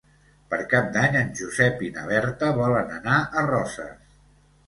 [0.51, 4.17] Per Cap d'Any en Josep i na Berta volen anar a Roses.